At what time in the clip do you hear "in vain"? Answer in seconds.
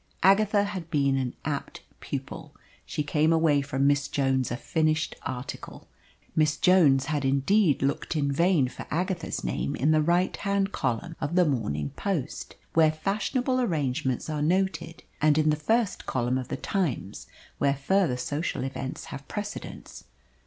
8.15-8.67